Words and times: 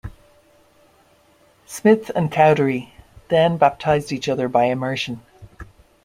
Smith 1.67 2.09
and 2.15 2.31
Cowdery 2.31 2.91
then 3.27 3.55
baptized 3.57 4.11
each 4.11 4.27
other 4.27 4.47
by 4.47 4.63
immersion. 4.63 5.21